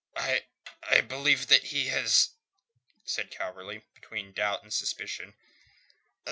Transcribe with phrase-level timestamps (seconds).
[0.15, 0.45] "I...
[0.89, 2.31] I believe that he has,"
[3.05, 5.35] said Calverley, between doubt and suspicion.